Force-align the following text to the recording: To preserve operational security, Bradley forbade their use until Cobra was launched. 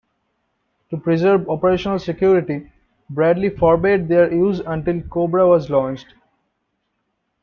To 0.89 0.97
preserve 0.97 1.47
operational 1.47 1.99
security, 1.99 2.71
Bradley 3.11 3.51
forbade 3.51 4.07
their 4.07 4.33
use 4.33 4.59
until 4.59 4.99
Cobra 5.01 5.47
was 5.47 5.69
launched. 5.69 6.15